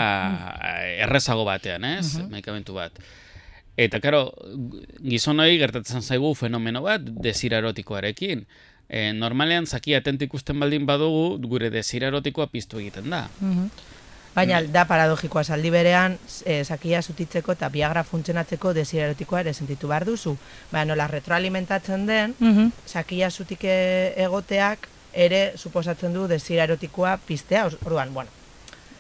errezago 1.06 1.46
batean, 1.48 1.86
ez? 1.86 2.18
Medikamentu 2.28 2.74
bat. 2.74 2.92
Eta, 3.78 4.00
karo, 4.00 4.32
gizonoi 5.04 5.58
gertatzen 5.60 6.02
zaigu 6.02 6.34
fenomeno 6.36 6.82
bat 6.86 7.02
desira 7.24 7.58
erotikoarekin. 7.60 8.46
E, 8.88 9.12
normalean 9.18 9.66
zakia 9.66 9.98
atent 10.00 10.22
ikusten 10.22 10.60
baldin 10.62 10.86
badugu, 10.86 11.40
gure 11.50 11.70
desira 11.74 12.08
erotikoa 12.08 12.48
piztu 12.48 12.80
egiten 12.80 13.10
da. 13.10 13.26
Mhm. 13.42 13.68
Baina 14.36 14.60
da 14.68 14.84
paradogikoa 14.86 15.44
saldi 15.48 15.70
berean, 15.72 16.18
e, 16.46 16.58
zakia 16.68 17.02
zutitzeko 17.02 17.54
eta 17.56 17.70
biagra 17.72 18.04
funtzionatzeko 18.04 18.74
desira 18.76 19.06
erotikoa 19.06 19.40
ere 19.46 19.54
sentitu 19.54 19.88
behar 19.88 20.04
duzu. 20.06 20.36
Baina 20.72 20.90
nola 20.94 21.08
retroalimentatzen 21.08 22.06
den, 22.06 22.36
Mhm. 22.40 22.72
zakia 22.88 23.32
zutik 23.32 23.64
e- 23.64 24.14
egoteak 24.18 24.88
ere 25.14 25.54
suposatzen 25.58 26.14
du 26.14 26.28
desira 26.28 26.64
erotikoa 26.64 27.18
piztea, 27.26 27.66
orduan, 27.66 28.14
bueno. 28.14 28.30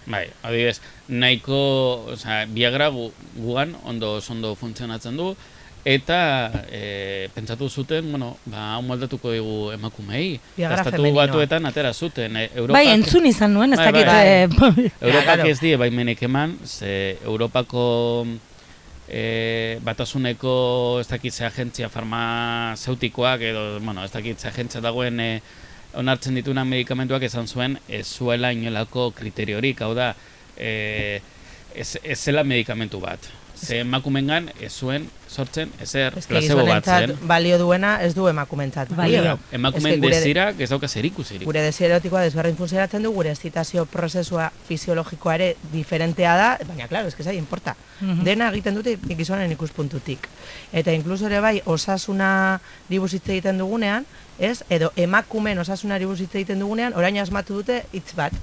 Bai, 0.05 0.27
adibidez, 0.43 0.79
nahiko, 1.09 2.05
osea, 2.13 2.45
Viagra 2.45 2.89
gu, 2.93 3.11
gugan 3.35 3.75
ondo 3.85 4.19
ondo 4.29 4.55
funtzionatzen 4.55 5.17
du 5.17 5.35
eta 5.85 6.49
e, 6.73 7.29
pentsatu 7.35 7.67
zuten, 7.69 8.07
bueno, 8.09 8.37
ba 8.49 8.71
hau 8.73 8.81
moldatuko 8.81 9.29
digu 9.31 9.71
emakumei. 9.73 10.39
Viagra 10.57 10.79
Estatu 10.81 10.97
femeninoa. 10.97 11.27
batuetan 11.27 11.65
atera 11.69 11.91
zuten. 11.93 12.37
E, 12.37 12.49
Europak, 12.55 12.73
Bai, 12.79 12.87
entzun 12.89 13.25
izan 13.29 13.53
nuen, 13.53 13.73
ez 13.73 13.77
Bai, 13.79 13.91
dakit... 13.91 14.07
bai. 14.07 14.25
eh, 14.25 14.89
Europak 15.01 15.27
Ja, 15.27 15.35
claro. 15.35 15.45
ez 15.51 15.59
die 15.61 15.77
baimenek 15.77 16.23
eman, 16.25 16.57
ze 16.65 17.17
Europako 17.23 18.25
e, 19.07 19.77
batasuneko 19.85 20.97
ez 21.01 21.07
dakit 21.07 21.33
ze 21.33 21.45
agentzia 21.45 21.89
farmazeutikoak 21.89 23.41
edo, 23.41 23.79
bueno, 23.79 24.03
ez 24.03 24.11
dakit 24.11 24.39
ze 24.41 24.47
agentzia 24.49 24.81
dagoen 24.81 25.19
e, 25.19 25.41
onartzen 25.99 26.35
dituna 26.35 26.65
medikamentuak 26.67 27.23
esan 27.27 27.47
zuen 27.47 27.77
ez 27.87 28.05
zuela 28.05 28.51
inolako 28.51 29.09
kriteriorik, 29.15 29.81
hau 29.81 29.93
da, 29.97 30.11
e, 30.57 31.21
ez, 31.75 31.89
ez 32.03 32.19
zela 32.19 32.43
medikamentu 32.43 32.99
bat. 33.03 33.31
Ze 33.67 33.79
emakumengan 33.79 34.49
ez 34.61 34.71
zuen 34.73 35.09
sortzen 35.27 35.71
ezer 35.81 36.13
Ez 36.17 36.25
placebo 36.27 36.65
bat 36.65 36.85
zen. 36.85 37.17
balio 37.27 37.57
duena 37.57 38.01
ez 38.01 38.13
du 38.15 38.27
emakumentzat. 38.27 38.89
Balio. 38.95 39.17
balio. 39.23 39.39
Emakumen 39.51 39.93
Ez 39.93 39.99
que 39.99 40.01
gure- 40.07 40.15
desirak 40.15 40.59
ez 40.59 40.69
dauka 40.69 40.87
zer 40.87 41.05
ikusirik. 41.05 41.43
Gure 41.45 41.61
desierotikoa 41.61 42.21
desberdin 42.21 42.55
funtzionatzen 42.55 43.03
du, 43.03 43.11
gure 43.11 43.35
zitazio 43.35 43.85
prozesua 43.85 44.51
fisiologikoa 44.67 45.35
ere 45.35 45.55
diferentea 45.73 46.35
da, 46.37 46.57
baina, 46.67 46.87
klaro, 46.87 47.07
ez 47.07 47.15
que 47.15 47.23
zai, 47.23 47.37
importa. 47.37 47.75
Dena 48.23 48.49
egiten 48.51 48.75
dute 48.75 48.97
gizonen 49.17 49.51
ikuspuntutik. 49.51 50.27
Eta 50.73 50.91
inkluso 50.91 51.25
ere 51.27 51.39
bai, 51.39 51.61
osasuna 51.65 52.59
ribuz 52.89 53.13
hitz 53.13 53.27
egiten 53.29 53.57
dugunean, 53.57 54.05
ez, 54.39 54.63
edo 54.69 54.91
emakumen 54.95 55.59
osasuna 55.59 55.97
ribuz 55.97 56.19
hitz 56.21 56.35
egiten 56.35 56.59
dugunean, 56.59 56.93
orain 56.93 57.17
asmatu 57.19 57.53
dute 57.61 57.83
hitz 57.93 58.13
bat. 58.15 58.33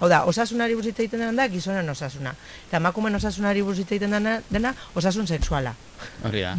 Hau 0.00 0.08
da, 0.08 0.20
osasunari 0.30 0.74
buruz 0.78 0.92
hitz 0.92 1.00
egiten 1.00 1.20
dena 1.24 1.32
da 1.34 1.48
gizonen 1.50 1.88
osasuna. 1.90 2.34
Eta 2.68 2.76
emakumen 2.78 3.14
osasunari 3.18 3.62
buruz 3.66 3.80
hitz 3.82 3.90
egiten 3.92 4.14
dena, 4.14 4.36
dena 4.50 4.74
osasun 4.94 5.26
sexuala. 5.26 5.74
Hori 6.24 6.44
da. 6.44 6.52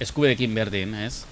Eskubedekin 0.00 0.54
berdin, 0.54 0.94
ez? 1.06 1.24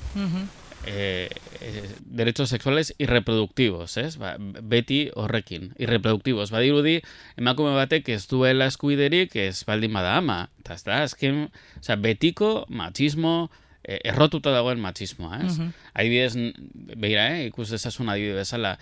eh, 0.86 1.28
eh, 1.60 1.90
derechos 2.00 2.48
sexuales 2.48 2.94
irreproductivos, 2.98 3.98
ez? 4.00 4.16
Ba, 4.16 4.36
beti 4.38 5.10
horrekin, 5.14 5.74
irreproductivos. 5.76 6.50
Badirudi, 6.50 7.02
emakume 7.36 7.74
batek 7.76 8.08
ez 8.16 8.22
duela 8.30 8.64
eskubiderik 8.72 9.36
ez 9.36 9.60
baldin 9.68 9.92
bada 9.92 10.16
ama. 10.16 10.38
Eta 10.64 10.78
ez 10.78 10.84
da, 10.88 11.02
azken, 11.04 11.50
oza, 11.82 11.96
betiko 12.00 12.64
machismo, 12.72 13.50
eh, 13.84 14.00
errotuta 14.08 14.50
dagoen 14.56 14.80
machismoa, 14.80 15.42
ez? 15.44 15.58
Adibidez, 15.92 16.32
n- 16.36 16.54
begira, 16.96 17.28
eh? 17.36 17.46
ikus 17.52 17.68
dezasun 17.76 18.08
adibide 18.08 18.40
bezala, 18.40 18.78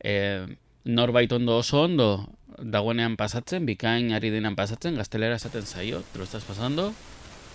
eh, 0.00 0.46
norbait 0.84 1.30
ondo 1.32 1.56
oso 1.58 1.82
ondo 1.82 2.28
dagoenean 2.58 3.16
pasatzen, 3.16 3.64
bikain 3.66 4.12
ari 4.12 4.30
denan 4.30 4.54
pasatzen, 4.56 4.96
gaztelera 4.96 5.36
esaten 5.36 5.66
zaio, 5.66 6.02
te 6.12 6.18
lo 6.18 6.24
estás 6.24 6.44
pasando 6.44 6.92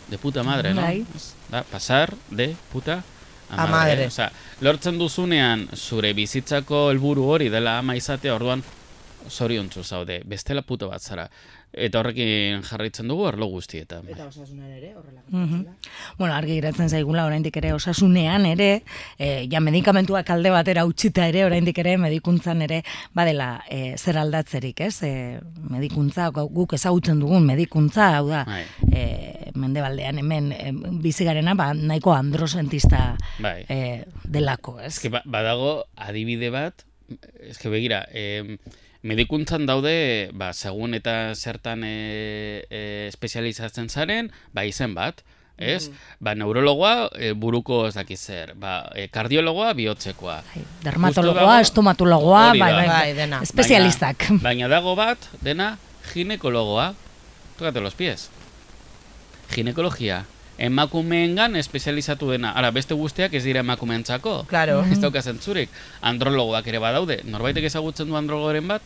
de 0.09 0.17
puta 0.17 0.43
madre, 0.43 0.73
no? 0.73 0.81
Bai. 0.81 1.05
Da, 1.51 1.63
pasar 1.63 2.13
de 2.29 2.55
puta 2.71 3.03
a 3.49 3.53
A 3.63 3.67
madre. 3.67 3.71
madre. 3.95 4.07
Osea, 4.07 4.31
lortzen 4.61 4.97
duzunean 4.97 5.67
zure 5.75 6.13
bizitzako 6.13 6.89
helburu 6.91 7.23
hori 7.29 7.49
dela 7.49 7.77
ama 7.79 7.95
izatea, 7.95 8.35
orduan 8.35 8.63
zoriontsu 9.29 9.83
zaude, 9.83 10.21
bestela 10.25 10.61
puto 10.61 10.89
bat 10.89 11.01
zara. 11.01 11.29
Eta 11.73 11.99
horrekin 11.99 12.63
jarraitzen 12.65 13.07
dugu 13.11 13.25
arlo 13.27 13.45
guztietan. 13.51 14.05
bai. 14.05 14.15
osasunan 14.27 14.71
ere 14.71 14.93
horrela. 14.95 15.21
Bueno, 16.17 16.33
argi 16.33 16.55
geratzen 16.55 16.89
zaigula 16.89 17.25
oraindik 17.27 17.57
ere 17.57 17.73
osasunean 17.73 18.45
ere, 18.45 18.83
e, 19.19 19.47
ja 19.51 19.59
medikamentuak 19.59 20.29
alde 20.33 20.49
batera 20.49 20.85
utzita 20.85 21.27
ere, 21.27 21.43
oraindik 21.45 21.77
ere 21.77 21.97
medikuntzan 21.97 22.61
ere 22.65 22.81
badela 23.13 23.61
e, 23.69 23.95
zer 23.97 24.17
aldatzerik, 24.17 24.81
ez? 24.87 25.03
E, 25.03 25.39
medikuntza, 25.69 26.29
gu- 26.31 26.47
guk 26.55 26.73
ezagutzen 26.73 27.19
dugun 27.19 27.45
medikuntza, 27.45 28.09
hau 28.17 28.27
da, 28.31 28.43
Bai. 28.47 28.63
e, 28.91 29.51
mendebaldean 29.55 30.17
hemen 30.23 30.51
e, 30.55 30.71
bizi 31.03 31.25
garena, 31.27 31.53
ba, 31.53 31.73
nahiko 31.73 32.13
androsentista 32.15 33.17
Bai. 33.39 33.65
e, 33.69 34.05
delako, 34.23 34.79
ez? 34.79 34.95
Eske 34.95 35.09
ba- 35.13 35.23
badago 35.25 35.83
adibide 35.95 36.49
bat, 36.49 36.85
eske 37.43 37.69
begira, 37.69 38.05
eh, 38.11 38.57
medikuntzan 39.07 39.65
daude, 39.69 40.29
ba, 40.35 40.51
segun 40.53 40.93
eta 40.97 41.33
zertan 41.35 41.83
e, 41.87 41.93
e, 42.69 42.81
espezializatzen 43.07 43.87
zaren, 43.89 44.31
ba, 44.53 44.65
izen 44.67 44.93
bat, 44.97 45.23
ez? 45.57 45.87
Ba, 46.21 46.35
neurologoa 46.37 47.07
e, 47.17 47.31
buruko 47.33 47.85
ez 47.87 47.95
dakit 47.97 48.19
zer, 48.19 48.51
ba, 48.59 48.91
e, 48.93 49.07
kardiologoa 49.09 49.71
bihotzekoa. 49.79 50.41
Bai, 50.53 50.63
dermatologoa, 50.83 51.41
dago- 51.55 51.61
estomatologoa, 51.65 52.45
bai, 52.53 52.59
bai, 52.61 52.87
Bai, 52.91 53.13
dena. 53.17 53.39
espezialistak. 53.47 54.27
Baina, 54.29 54.43
baina 54.49 54.67
dago 54.75 54.95
bat, 54.99 55.29
dena, 55.41 55.77
ginekologoa. 56.13 56.91
Tócate 57.57 57.81
los 57.81 57.95
pies. 57.97 58.29
Ginekologia. 59.49 60.25
Emakumeengan 60.57 61.55
espezializatu 61.55 62.31
dena. 62.33 62.51
Ara, 62.57 62.71
beste 62.73 62.95
guztiak 62.97 63.33
ez 63.37 63.43
dira 63.45 63.61
emakumeentzako. 63.61 64.45
Claro. 64.49 64.79
Ez 64.91 64.99
dauka 64.99 65.21
zentzurik. 65.21 65.69
Andrologoak 66.01 66.67
ere 66.67 66.79
badaude. 66.81 67.19
Norbaitek 67.29 67.67
ezagutzen 67.69 68.09
du 68.09 68.17
andrologoren 68.17 68.67
bat? 68.67 68.81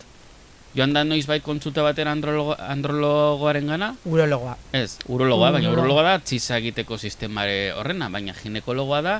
Joan 0.75 0.93
da 0.95 1.03
noiz 1.03 1.25
bai 1.27 1.41
kontsulta 1.43 1.83
batera 1.83 2.11
andrologo, 2.15 2.53
andrologoaren 2.59 3.67
gana? 3.67 3.89
Urologoa. 4.07 4.53
Ez, 4.71 4.97
urologoa, 5.11 5.49
baina 5.51 5.71
Urologoa. 5.71 6.03
da 6.13 6.19
txiza 6.23 6.57
egiteko 6.61 6.95
sistemare 6.97 7.73
horrena, 7.75 8.07
baina 8.09 8.31
ginekologoa 8.37 9.01
da 9.03 9.17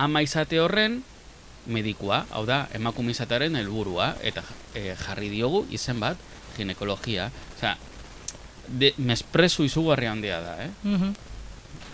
ama 0.00 0.22
izate 0.24 0.60
horren 0.60 1.02
medikua, 1.66 2.22
hau 2.32 2.46
da, 2.48 2.62
emakume 2.76 3.12
izatearen 3.12 3.56
helburua 3.56 4.14
eta 4.24 4.42
e, 4.74 4.94
jarri 4.96 5.28
diogu 5.32 5.66
izen 5.76 6.00
bat 6.00 6.16
ginekologia. 6.56 7.28
Osea, 7.58 7.76
de, 8.68 8.94
mesprezu 8.96 9.64
izugarri 9.68 10.08
handia 10.08 10.40
da, 10.40 10.56
eh? 10.64 10.70
Mhm. 10.88 11.12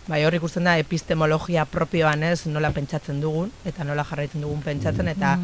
Bai, 0.08 0.24
hor 0.24 0.34
ikusten 0.34 0.64
da 0.64 0.74
epistemologia 0.80 1.66
propioan 1.68 2.22
ez 2.26 2.46
nola 2.50 2.70
pentsatzen 2.74 3.20
dugun, 3.22 3.50
eta 3.68 3.84
nola 3.84 4.04
jarraitzen 4.08 4.42
dugun 4.42 4.62
pentsatzen, 4.64 5.10
eta 5.12 5.36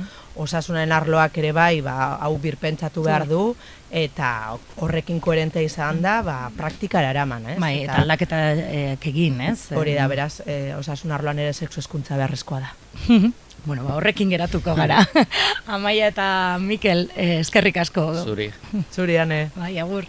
osasunen 0.43 0.93
arloak 0.93 1.37
ere 1.39 1.53
bai, 1.55 1.81
ba, 1.85 2.17
hau 2.25 2.33
birpentsatu 2.43 3.05
behar 3.05 3.27
du, 3.29 3.43
eta 3.91 4.57
horrekin 4.83 5.21
koherente 5.21 5.63
izan 5.63 6.01
da, 6.03 6.19
ba, 6.27 6.39
praktikara 6.57 7.13
eraman, 7.15 7.51
ez? 7.53 7.59
Bai, 7.63 7.75
eta 7.85 8.01
aldaketa 8.03 8.43
eh, 8.55 8.85
egin, 9.13 9.41
ez? 9.53 9.73
Hori 9.77 9.95
da, 9.95 10.09
beraz, 10.11 10.41
e, 10.47 10.75
osasun 10.75 11.15
arloan 11.15 11.45
ere 11.45 11.53
sexu 11.53 11.83
eskuntza 11.85 12.19
beharrezkoa 12.19 12.63
da. 12.65 12.75
Bueno, 13.67 13.83
ba, 13.83 13.97
horrekin 13.99 14.31
geratuko 14.31 14.77
gara. 14.79 15.01
Amaia 15.75 16.07
eta 16.13 16.27
Mikel, 16.63 17.09
eh, 17.17 17.41
eskerrik 17.41 17.81
asko. 17.83 18.05
Zuri. 18.23 18.47
Zurian, 18.95 19.33
eh? 19.35 19.49
Bai, 19.57 19.73
agur. 19.83 20.07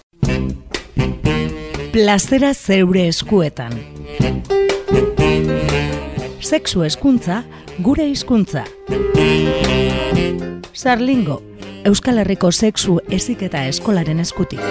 Plazera 1.89 2.53
zeure 2.53 3.07
eskuetan. 3.09 3.96
Sexu 6.39 6.83
eskuntza, 6.83 7.43
gure 7.79 8.05
hizkuntza. 8.07 8.63
Sarlingo, 10.73 11.41
Euskal 11.85 12.17
Herriko 12.23 12.51
sexu 12.51 12.99
eziketa 13.09 13.65
eskolaren 13.67 14.19
eskutik. 14.23 14.63